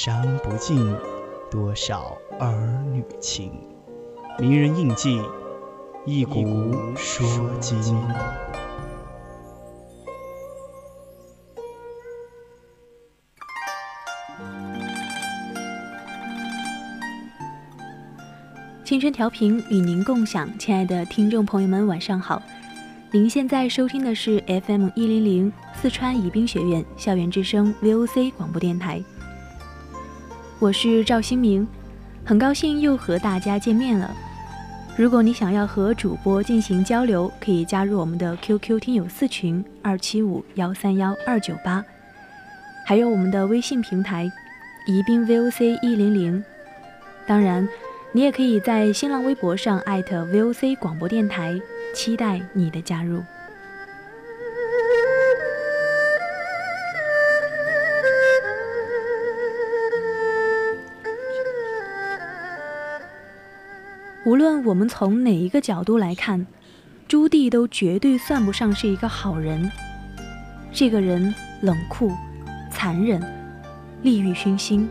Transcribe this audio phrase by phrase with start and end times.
[0.00, 0.94] 伤不尽
[1.50, 2.54] 多少儿
[2.92, 3.50] 女情。
[4.38, 5.20] 名人印记，
[6.06, 7.26] 一古说
[7.58, 7.82] 今。
[18.84, 22.40] 青春调频与您共享，亲爱的听众朋友们，晚上好！
[23.10, 29.02] 您现在收听的是 FM 一零零四川宜宾学院校园之声 VOC 广播电台，
[30.60, 31.64] 我是赵新明，
[32.24, 34.10] 很高兴又和大家见面了。
[34.96, 41.84] 如果你想要和主播进行交流，可以加入我们的 QQ 听友四群二七五幺三幺二九八，
[42.84, 44.28] 还有我们的微信平台
[44.88, 46.44] 宜宾 VOC 一零零，
[47.26, 47.66] 当然。
[48.10, 51.60] 你也可以在新浪微博上艾特 VOC 广播电台，
[51.94, 53.22] 期待你的加入。
[64.28, 66.46] 无论我们从哪一个角度来看，
[67.08, 69.72] 朱棣都绝对算不上是一个好人。
[70.70, 72.12] 这个人冷酷、
[72.70, 73.22] 残忍、
[74.02, 74.86] 利欲熏心。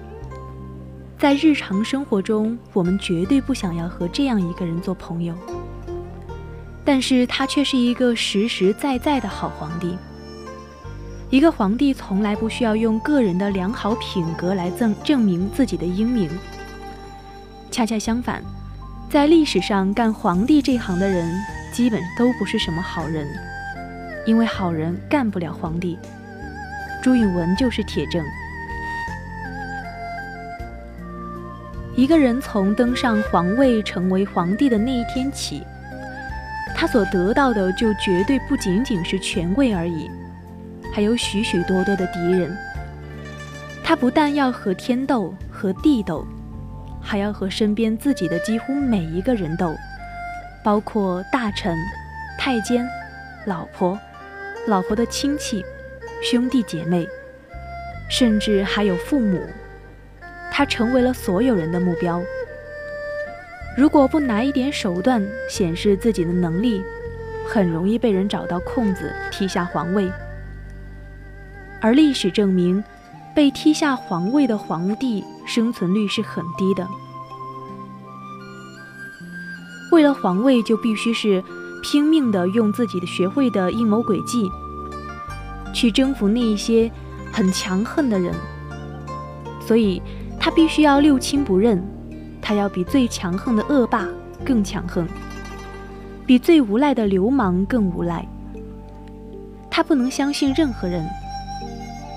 [1.20, 5.36] 在日常生活中，我们绝对不想要和这样一个人做朋友，
[6.84, 9.96] 但是他却是一个实实在在的好皇帝。
[11.30, 16.28] 一个皇帝从来不需要用个人的良好品格来证证明自己的英明。
[17.70, 18.44] 恰恰相反，
[19.10, 21.34] 在历史上干皇帝这行的人，
[21.72, 23.26] 基本都不是什么好人，
[24.26, 25.98] 因为好人干不了皇帝。
[27.02, 28.22] 朱允文就是铁证。
[31.96, 35.64] 一个人从登上皇位成为皇帝的那一天起，
[36.76, 40.12] 他所得到的就绝对不仅仅是权位而已，
[40.94, 42.54] 还有许许多多的敌人。
[43.86, 46.28] 他不但要和天斗、和地斗，
[47.08, 49.74] 还要和身边自己的几乎每一个人斗，
[50.62, 51.74] 包括大臣、
[52.38, 52.86] 太监、
[53.46, 53.98] 老婆、
[54.68, 55.64] 老婆的亲戚、
[56.22, 57.08] 兄弟姐妹，
[58.10, 59.42] 甚至还有父母。
[60.52, 62.22] 他成为了所有人的目标。
[63.78, 66.84] 如果不拿一点手段显示自己的能力，
[67.48, 70.12] 很容易被人找到空子踢下皇位。
[71.80, 72.84] 而历史证明，
[73.38, 76.88] 被踢下皇位的皇帝生存率是很低的。
[79.92, 81.44] 为了皇位，就必须是
[81.84, 84.50] 拼命的用自己的学会的阴谋诡计，
[85.72, 86.92] 去征服那一些
[87.32, 88.34] 很强横的人。
[89.62, 90.02] 所以。
[90.40, 91.84] 他必须要六亲不认，
[92.42, 94.08] 他要比最强横的恶霸
[94.46, 95.06] 更强横，
[96.26, 98.26] 比最无赖的流氓更无赖。
[99.70, 101.06] 他不能相信任何人，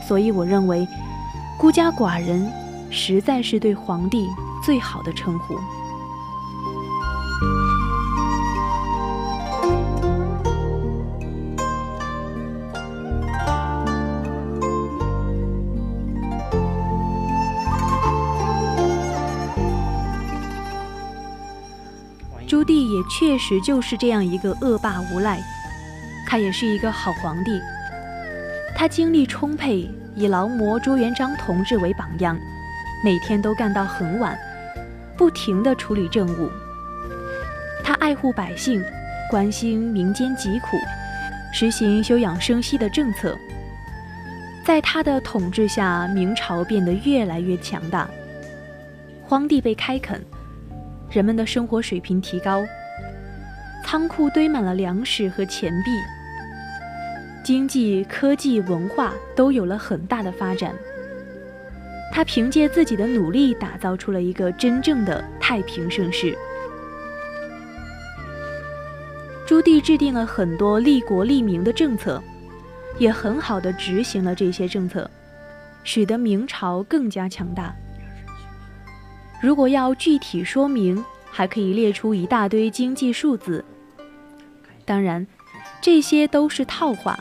[0.07, 0.87] 所以我认为，
[1.61, 2.51] 孤家寡人
[2.91, 4.27] 实在是对皇帝
[4.65, 5.55] 最好的称呼。
[22.49, 25.39] 朱棣也确实就是这样一个恶霸无赖，
[26.27, 27.61] 他也是一个好皇帝。
[28.75, 32.39] 他精力充沛，以劳模朱元璋同志为榜样，
[33.05, 34.39] 每天都干到很晚，
[35.17, 36.51] 不停地处理政务。
[37.83, 38.83] 他爱护百姓，
[39.31, 40.77] 关心民间疾苦，
[41.53, 43.37] 实行休养生息的政策。
[44.65, 48.09] 在他的统治下，明朝变得越来越强大，
[49.25, 50.23] 荒地被开垦。
[51.11, 52.63] 人们的生活水平提高，
[53.85, 55.91] 仓库堆满了粮食和钱币，
[57.43, 60.75] 经济、科技、文化都有了很大的发展。
[62.13, 66.37] 他凭借自己的努力打造出了一个真正的太平盛世。
[69.47, 72.23] 朱棣制定了很多利国利民的政策，
[72.99, 75.11] 也很好的执行了这些政策，
[75.83, 77.75] 使得明朝更加强大。
[79.41, 83.65] 如果要具体说明，还可以列出一大堆经济数字。
[84.85, 85.27] 当然，
[85.81, 87.19] 这些都是套话，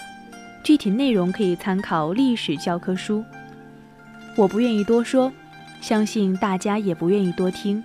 [0.63, 3.23] 具体内容可以参考历史教科书。
[4.35, 5.31] 我不愿意多说，
[5.81, 7.83] 相信大家也不愿意多听。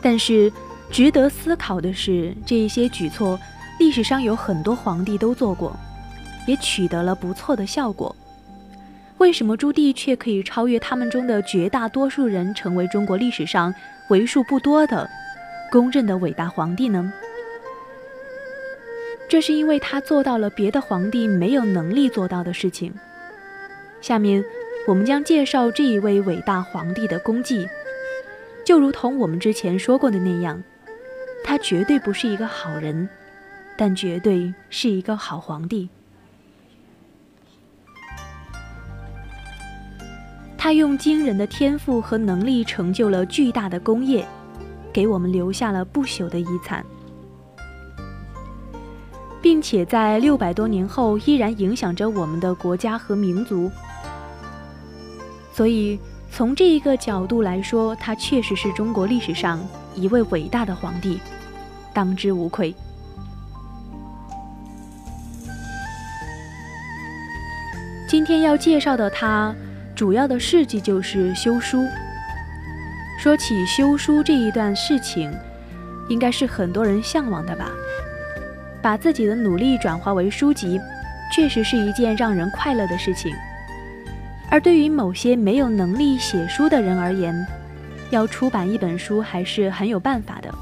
[0.00, 0.52] 但是，
[0.90, 3.40] 值得思考的是，这一些举措，
[3.78, 5.74] 历史上有很多皇帝都做过，
[6.46, 8.14] 也取得了不错的效果。
[9.16, 13.74] 为什么朱棣却可以超越他们中的绝大多数人，成为中国历史上
[14.10, 15.08] 为数不多的
[15.74, 17.12] 公认的伟大皇帝呢？
[19.28, 22.94] 这是因为他做到了别的皇帝没有能力做到的事情。
[24.00, 24.44] 下面，
[24.86, 27.68] 我们将介绍这一位伟大皇帝的功绩。
[28.64, 30.62] 就如同我们之前说过的那样，
[31.42, 33.08] 他绝对不是一个好人，
[33.76, 35.88] 但绝对是一个好皇帝。
[40.56, 44.24] 他用惊人的天赋和能力成就了巨大的功业，
[44.94, 46.82] 给我们留下了不朽的遗产，
[49.42, 53.70] 并且在六百多年后依然影响着我们的国家和民族。
[55.52, 55.98] 所以。
[56.36, 59.60] 从这一个角度来说，他确实是中国历史上
[59.94, 61.20] 一位伟大的皇帝，
[61.92, 62.74] 当之无愧。
[68.08, 69.54] 今天要介绍的他，
[69.94, 71.78] 主要的事迹就是修书。
[73.24, 75.34] 说起修书这一段事情，
[76.10, 77.70] 应该是很多人向往的吧？
[78.82, 80.78] 把自己的努力转化为书籍，
[81.34, 83.34] 确实是一件让人快乐的事情。
[84.50, 87.34] 而对于某些没有能力写书的人而言，
[88.10, 90.54] 要出版一本书还是很有办法的。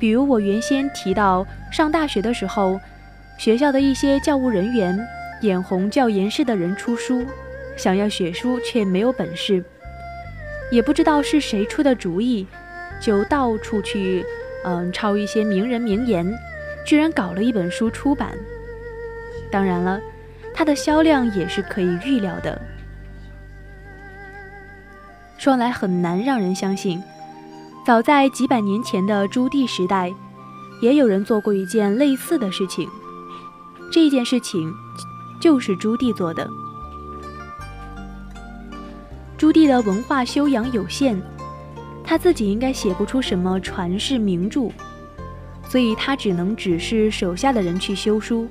[0.00, 2.80] 比如我原先提到，上大学的时候，
[3.38, 4.98] 学校的一些教务人员
[5.42, 7.24] 眼红教研室的人出书，
[7.76, 9.64] 想要写书却没有本事，
[10.72, 12.44] 也不知道是谁出的主意，
[13.00, 14.26] 就到处去，
[14.64, 16.28] 嗯，抄一些名人名言，
[16.84, 18.36] 居然搞了一本书出版。
[19.52, 20.00] 当然了。
[20.54, 22.60] 它的销量也是可以预料的。
[25.38, 27.02] 说来很难让人相信，
[27.86, 30.12] 早在几百年前的朱棣时代，
[30.82, 32.86] 也有人做过一件类似的事情。
[33.90, 34.70] 这件事情
[35.40, 36.46] 就是朱棣做的。
[39.42, 41.20] 朱棣的文化修养有限，
[42.04, 44.70] 他自己应该写不出什么传世名著，
[45.68, 48.46] 所以他只能指示手下的人去修书。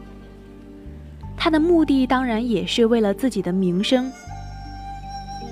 [1.37, 4.11] 他的目的当然也是为了自己的名声。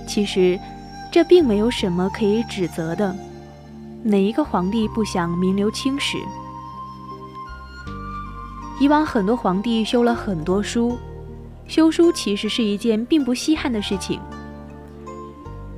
[0.06, 0.60] 其实，
[1.10, 3.16] 这并没有什么可以指责的。
[4.04, 6.18] 哪一个皇帝不想名留青史？
[8.82, 10.98] 以往很多皇帝修了很多书，
[11.66, 14.20] 修书其实是一件并不稀罕的事情。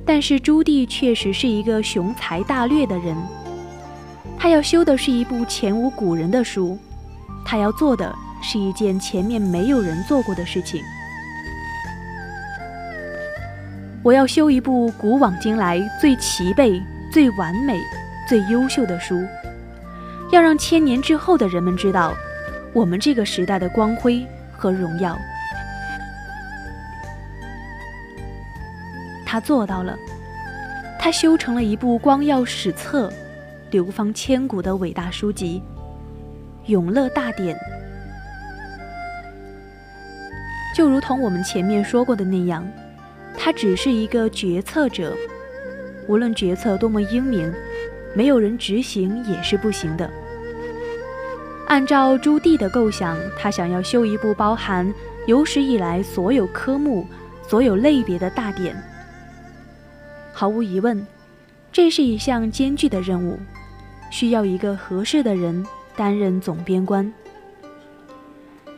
[0.04, 3.16] 但是朱棣确实是一个雄才大略的人，
[4.38, 6.78] 他要修的是一部前无古人的书，
[7.44, 8.14] 他要做的。
[8.44, 10.82] 是一件前面没有人做过的事情。
[14.02, 16.82] 我要修一部古往今来最齐备、
[17.12, 17.80] 最完美、
[18.28, 19.24] 最优秀的书，
[20.32, 22.12] 要让千年之后的人们知道
[22.72, 25.16] 我们这个时代的光辉和荣耀。
[29.32, 29.96] 他做到了，
[31.00, 33.10] 他修成了一部光耀史册、
[33.70, 35.62] 流芳千古的伟大书籍
[36.70, 37.56] 《永乐大典》。
[40.76, 42.62] 就如同我们前面说过的那样，
[43.34, 45.16] 他只是一个决策者，
[46.06, 47.50] 无论决策多么英明，
[48.14, 50.10] 没有人执行也是不行的。
[51.68, 54.92] 按照朱棣的构想，他想要修一部包含
[55.26, 57.06] 有史以来所有科目、
[57.48, 58.76] 所有类别的大典。
[60.32, 61.06] 毫无疑问，
[61.70, 63.38] 这是一项艰巨的任务，
[64.10, 67.12] 需要一个合适的人担任总编官。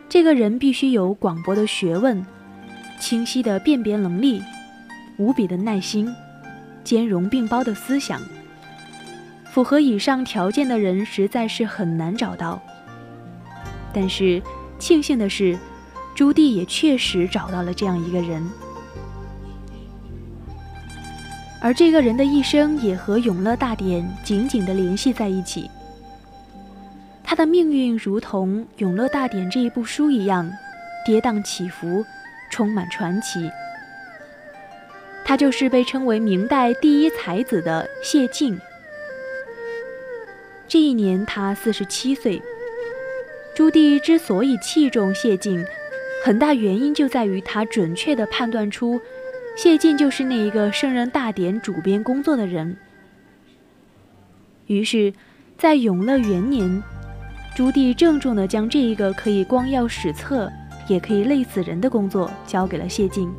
[0.08, 2.24] 这个人必须有广博的学问、
[3.00, 4.42] 清晰的辨别能力、
[5.16, 6.12] 无比的耐心、
[6.84, 8.20] 兼容并包的思想。
[9.50, 12.60] 符合以上条件的人实在是很难找到。
[13.92, 14.42] 但是
[14.78, 15.56] 庆幸的是，
[16.14, 18.44] 朱棣也确实找到了这样一个人，
[21.64, 25.70] 而这个人的一生也和永乐大典紧紧地联系在一起。
[27.22, 30.46] 他的命运如同《永乐大典》这一部书一样，
[31.06, 32.04] 跌宕起伏，
[32.50, 33.50] 充满传奇。
[35.24, 38.60] 他就是被称为明代第一才子的谢晋。
[40.68, 42.42] 这一年他四十七岁。
[43.54, 45.64] 朱棣之所以器重谢晋，
[46.22, 49.00] 很大原因就在于他准确地判断出，
[49.56, 52.76] 谢晋就是那一个胜任大典主编工作的人。
[54.66, 55.12] 于是，
[55.56, 56.82] 在永乐元年，
[57.54, 60.50] 朱棣郑重地将这一个可以光耀史册，
[60.88, 63.32] 也可以累死人的工作交给了谢晋。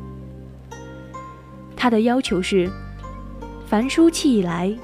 [1.76, 2.70] 他的要求是：
[3.66, 4.74] 凡书契以来，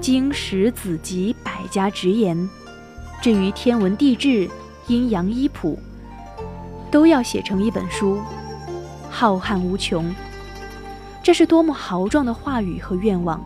[0.00, 2.48] 经史子集百家直言，
[3.20, 4.48] 至于天文地质。
[4.86, 5.78] 阴阳医谱
[6.90, 8.22] 都要写成一本书，
[9.10, 10.10] 浩瀚无穷。
[11.28, 13.38] 这是多么豪壮的话语和愿望！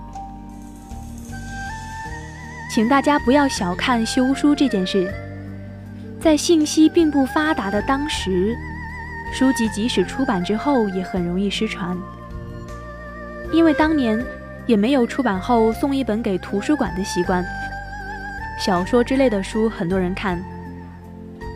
[2.71, 5.12] 请大家不要小看修书这件事。
[6.21, 8.57] 在信息并不发达的当时，
[9.35, 11.99] 书籍即使出版之后也很容易失传，
[13.53, 14.25] 因为当年
[14.65, 17.45] 也没有出版后送一本给图书馆的习惯。
[18.61, 20.41] 小说之类的书，很多人看。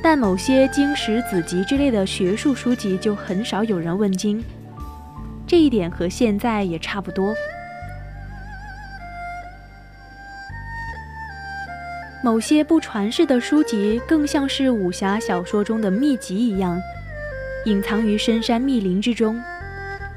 [0.02, 4.44] 但某些经史子集之类的学术书籍就很少有人问津，
[5.46, 7.34] 这一点和现在也差不多。
[12.24, 16.76] 某些不传世的书籍更像是武侠小说中的秘籍一样，
[17.66, 19.40] 隐藏于深山密林之中，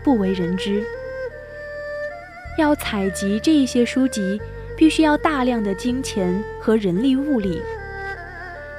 [0.03, 0.83] 不为人知。
[2.57, 4.41] 要采集这一些书籍，
[4.75, 7.61] 必须要大量的金钱和人力物力。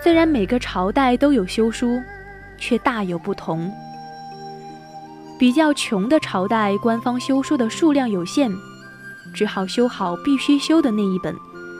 [0.03, 2.03] 虽然每个朝代都有修书，
[2.59, 3.73] 却大有不同。
[5.41, 8.55] 比较穷的朝代，官方修书的数量有限，
[9.33, 11.35] 只好修好必须修的那一本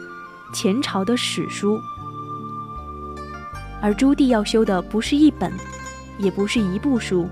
[0.55, 1.79] ——前朝的史书。
[3.83, 5.53] 而朱棣要修的不是一本，
[6.19, 7.29] 也不是一部书，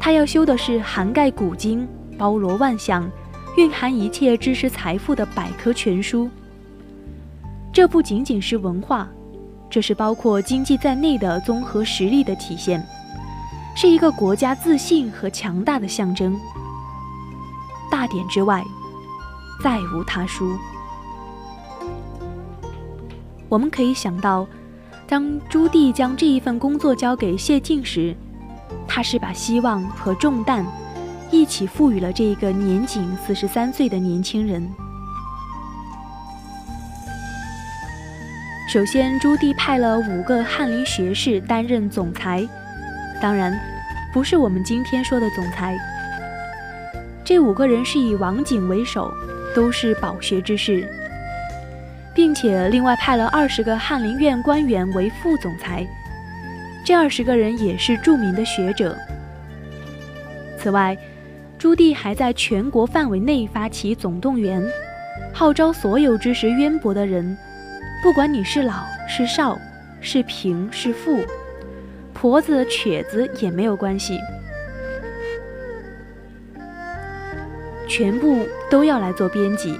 [0.00, 3.06] 他要修的是涵盖古今、包罗万象、
[3.58, 6.30] 蕴含一切知识财富的百科全书。
[7.74, 9.06] 这不仅仅是文化。
[9.68, 12.82] 这是包括经济在内的综合实力的体现，
[13.78, 16.34] 是一个国家自信和强大的象征。
[17.90, 18.64] 大典之外，
[19.62, 20.56] 再无他书。
[23.50, 24.46] 我们可以想到，
[25.06, 28.16] 当朱棣将这一份工作交给谢晋时，
[28.88, 30.64] 他是把希望和重担
[31.30, 34.66] 一起赋予了这个年仅四十三岁的年轻人。
[38.72, 42.48] 首先，朱棣派了五个翰林学士担任总裁，
[43.20, 43.58] 当然，
[44.12, 45.76] 不是我们今天说的总裁。
[47.24, 49.12] 这五个人是以王景为首，
[49.54, 50.88] 都是饱学之士，
[52.14, 55.86] 并且另外派了二十个翰林院官员为副总裁，
[56.84, 58.96] 这二十个人也是著名的学者。
[60.58, 60.96] 此外，
[61.58, 64.62] 朱棣还在全国范围内发起总动员，
[65.32, 67.36] 号召所有知识渊博的人。
[68.02, 69.58] 不管你是老是少，
[70.00, 71.24] 是贫是富，
[72.18, 74.18] 婆子瘸子也没有关系，
[77.86, 79.78] 全部都要来做编辑，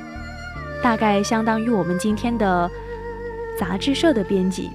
[0.82, 2.70] 大概相当于我们今天的
[3.58, 4.70] 杂志社的编辑。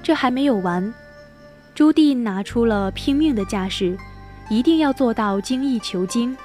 [0.00, 0.94] 这还没有完，
[1.74, 3.98] 朱棣拿出了拼命的架势，
[4.48, 6.36] 一定要做到精益求精。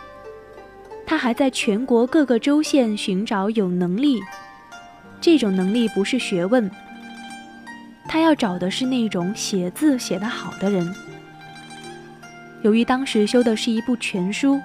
[1.06, 4.20] 他还在全国各个州县寻找有能力。
[5.22, 6.70] 这种能力不是学问，
[8.08, 10.94] 他要找的是那种写字写得好的人。
[12.62, 14.60] 由于当时修的是一部全书，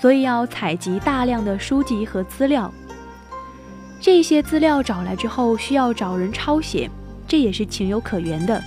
[0.00, 2.72] 所以要采集大量的书籍和资料。
[4.00, 6.90] 这些资料找来之后，需要找人抄写，
[7.26, 8.62] 这也是情有可原的，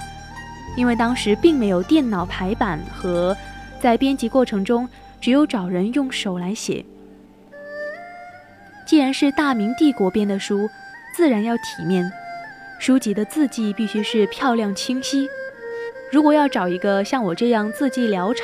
[0.75, 3.35] 因为当时并没有电脑排版和
[3.79, 4.87] 在编辑过程中，
[5.21, 6.83] 只有找人用手来写。
[8.85, 10.69] 既然是大明帝国编的书。
[11.15, 12.11] 自然要体面，
[12.79, 15.27] 书籍的字迹必须是漂亮清晰。
[16.11, 18.43] 如果要找一个像我这样字迹潦草、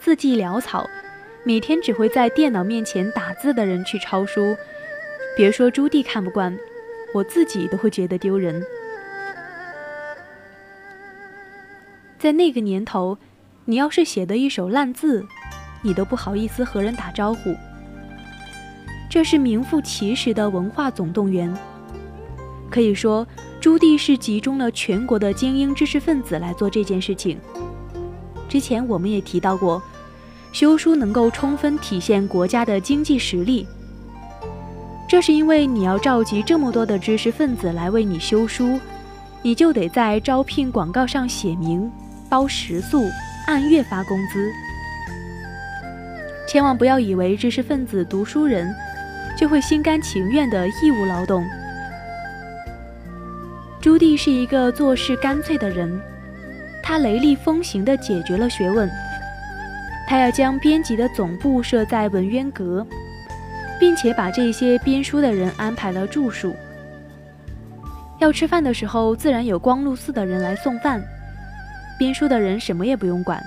[0.00, 0.88] 字迹潦草，
[1.44, 4.56] 每天只会在电脑面前打字的人去抄书，
[5.36, 6.58] 别说朱棣看不惯，
[7.14, 8.64] 我自己都会觉得丢人。
[12.18, 13.18] 在那个年头，
[13.66, 15.24] 你要是写的一手烂字，
[15.82, 17.54] 你都不好意思和人打招呼。
[19.08, 21.54] 这是名副其实的文化总动员。
[22.70, 23.26] 可以说，
[23.60, 27.38] 朱棣是集中了全国的精英知识分子来做这件事情。
[28.48, 29.82] 之前我们也提到过，
[30.52, 33.66] 修书能够充分体现国家的经济实力。
[35.08, 38.78] 这是因为你要召集这么多的知识分子来为你修书，
[39.42, 41.90] 你就得在招聘广告上写明
[42.28, 43.04] 包食宿，
[43.46, 44.50] 按月发工资。
[46.48, 48.68] 千万不要以为知识分子、读书人
[49.38, 51.44] 就会心甘情愿的义务劳动。
[53.86, 56.02] 朱棣是一个做事干脆的人，
[56.82, 58.90] 他雷厉风行地解决了学问。
[60.08, 62.84] 他要将编辑的总部设在文渊阁。
[63.78, 66.52] 并且把这些编书的人安排了住宿。
[68.18, 71.00] 要吃饭的时候，自然有光禄寺的人来送饭。
[71.96, 73.40] 编书的人什么也不用管，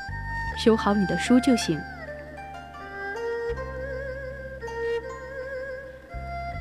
[0.57, 1.77] 修好你的书就行。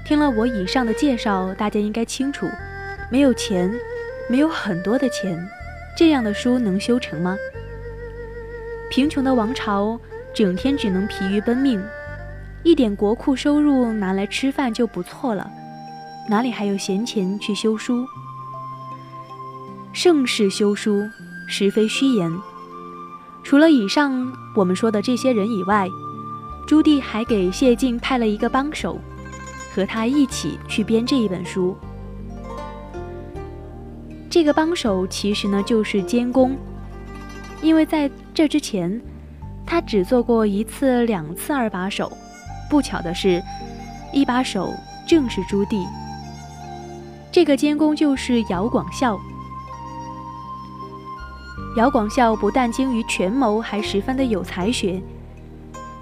[0.04, 2.48] 听了我以上的介绍，大家应该清楚：
[3.10, 3.72] 没有钱，
[4.28, 5.38] 没有很多的钱，
[5.96, 7.36] 这样的书能修成吗？
[8.90, 9.98] 贫穷的王朝，
[10.34, 11.82] 整天只能疲于奔命。
[12.62, 15.50] 一点国库收入拿来吃饭就不错了，
[16.28, 18.06] 哪里还有闲钱去修书？
[19.92, 21.02] 盛世修书，
[21.48, 22.30] 实非虚言。
[23.42, 25.88] 除了以上我们说的这些人以外，
[26.66, 28.98] 朱棣还给谢晋派了一个帮手，
[29.74, 31.74] 和他一起去编这一本书。
[34.30, 36.56] 这个帮手其实呢就是监工，
[37.62, 39.00] 因为在这之前，
[39.66, 42.12] 他只做过一次、两次二把手。
[42.70, 43.42] 不巧的是，
[44.12, 44.74] 一把手
[45.06, 45.86] 正是朱棣。
[47.32, 49.18] 这个监工就是姚广孝。
[51.76, 55.00] 姚广孝不但精于权谋，还十分的有才学。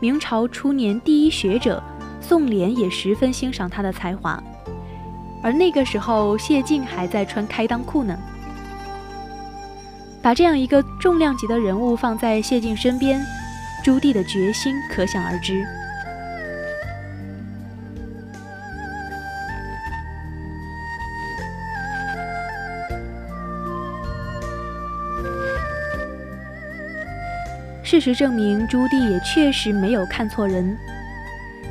[0.00, 1.82] 明朝初年第一学者
[2.20, 4.42] 宋濂也十分欣赏他的才华。
[5.46, 8.18] 而那个时候，谢晋还在穿开裆裤呢。
[10.20, 13.24] 把这样一个重量级的人物放在谢晋身边，
[13.84, 15.64] 朱棣的决心可想而知。
[27.84, 30.76] 事实证明，朱棣也确实没有看错人。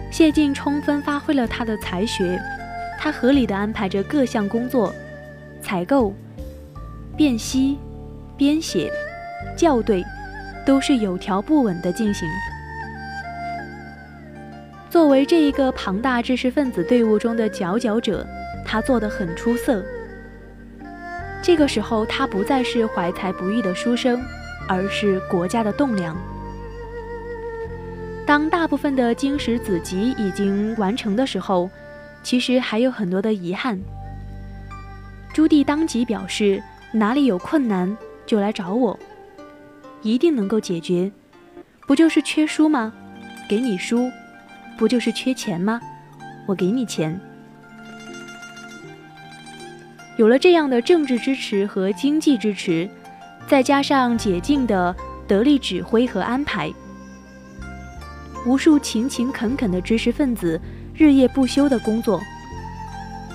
[0.10, 2.42] 谢晋充分发挥了他的才学，
[2.98, 4.94] 他合理的安排着各项工作：
[5.62, 6.14] 采购、
[7.16, 7.78] 辨析、
[8.38, 8.92] 编写、
[9.58, 10.04] 校对，
[10.66, 12.28] 都是有条不紊的进行。
[14.90, 18.26] 作为这一个庞大知识分子队伍中的佼佼者，
[18.66, 19.84] 他做得很出色。
[21.42, 24.22] 这个时候，他不再是怀才不遇的书生。
[24.68, 26.18] 而是国家的栋梁。
[28.26, 31.70] 当大部分的经史子集已经完成的时候，
[32.26, 33.80] 其实还有很多的遗憾。
[35.32, 36.62] 朱棣当即表示
[36.92, 39.00] ：“哪里有困难就来找我，
[40.02, 41.12] 一定能够解决。
[41.86, 42.92] 不就是缺书吗？
[43.48, 44.10] 给你书。
[44.76, 45.80] 不就是缺钱吗？
[46.48, 47.18] 我给你钱。”
[50.18, 52.90] 有了这样的政治支持和经济支持。
[53.48, 54.96] 再加上解禁的
[55.28, 56.74] 得力指挥和安排，
[58.44, 60.60] 无数勤勤恳恳的知识分子
[60.98, 62.22] 日夜不休的工作。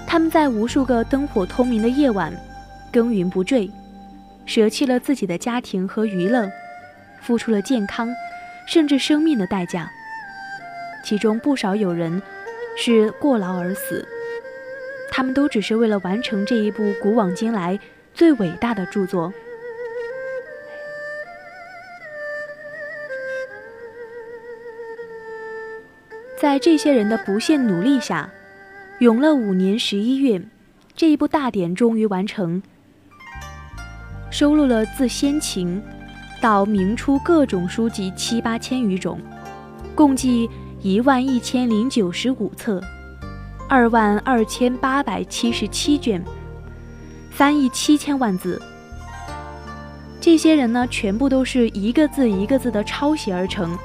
[0.06, 2.32] 他们在无数个灯火通明的夜晚
[2.90, 3.70] 耕耘不缀，
[4.46, 6.50] 舍弃了自己的家庭和娱乐，
[7.20, 8.08] 付出了健康
[8.66, 9.88] 甚至生命的代价。
[11.04, 12.20] 其中不少有人
[12.76, 14.06] 是过劳而死，
[15.10, 17.78] 他们都只是为了完成这一部古往今来
[18.14, 19.32] 最伟大的著作。
[26.40, 28.30] 在这些人的不懈努力下，
[29.00, 30.40] 永乐五年十一月，
[30.96, 32.62] 这一部大典终于完成，
[34.30, 35.82] 收录了自先秦
[36.40, 39.20] 到明初各种书籍七八千余种，
[39.94, 40.48] 共计
[40.80, 42.80] 一万一千零九十五册，
[43.68, 46.24] 二万二千八百七十七卷，
[47.34, 48.58] 三亿七千万字。
[50.22, 53.76] 这些人呢，全部都是一个字一个字的抄写而成，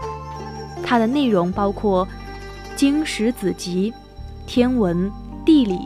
[0.82, 2.08] 它的内容包括。
[2.76, 3.94] 经史子集、
[4.46, 5.10] 天文、
[5.46, 5.80] 地理、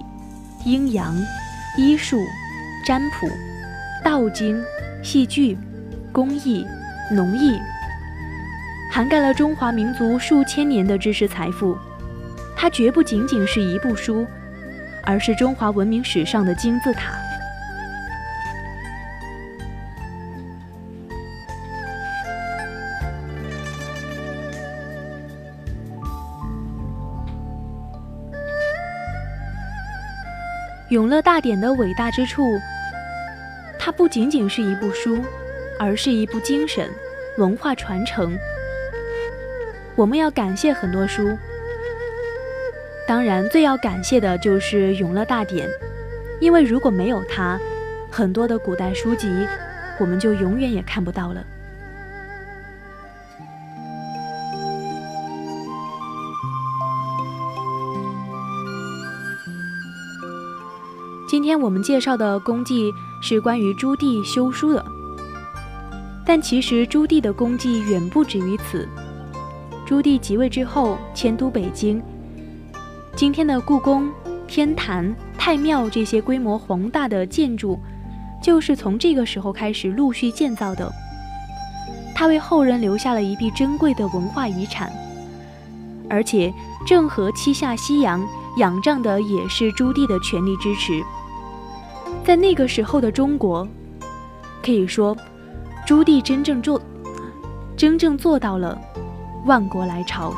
[0.66, 1.16] 阴阳、
[1.78, 2.18] 医术、
[2.84, 3.30] 占卜、
[4.04, 4.60] 道经、
[5.04, 5.56] 戏剧、
[6.12, 6.66] 工艺、
[7.12, 7.60] 农艺，
[8.92, 11.78] 涵盖了中华民族数千年的知识财富。
[12.58, 14.26] 它绝不仅仅是一部书，
[15.04, 17.14] 而是中华文明史上的金字塔。
[30.90, 32.60] 《永乐大典》的伟大之处，
[33.78, 35.24] 它不仅仅是一部书，
[35.78, 36.90] 而是一部精神
[37.38, 38.36] 文化传承。
[39.96, 41.38] 我们要感谢很多书，
[43.08, 45.70] 当然，最要感谢的就是永乐大典，
[46.40, 47.60] 因为如果没有它，
[48.10, 49.32] 很多的古代书籍
[50.00, 51.46] 我们就永远也看不到了。
[61.50, 64.86] 今天我们介绍的功绩是关于朱棣修书的，
[66.24, 68.88] 但其实朱棣的功绩远不止于此。
[69.84, 72.00] 朱棣即位之后，迁都北京。
[73.16, 74.12] 今天的故宫、
[74.48, 77.80] 天坛、太庙这些规模宏大的建筑，
[78.44, 80.88] 就是从这个时候开始陆续建造的。
[82.14, 84.94] 他为后人留下了一笔珍贵的文化遗产，
[86.12, 86.54] 而且
[86.86, 88.24] 郑和七下西洋
[88.58, 91.04] 仰仗的也是朱棣的全力支持。
[92.26, 93.68] 在那个时候的中国，
[94.64, 95.18] 可以说，
[95.88, 96.80] 朱棣真正做，
[97.76, 98.80] 真正做到了
[99.46, 100.32] 万国来朝。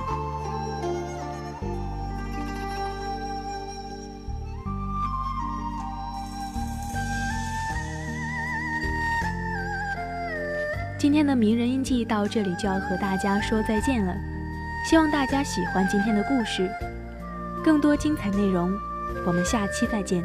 [10.97, 14.15] 今天的名人印记到这里就要和大家说再见了，
[14.89, 16.69] 希望大家喜欢今天的故事，
[17.61, 18.71] 更多精彩内容，
[19.25, 20.23] 我们下期再见。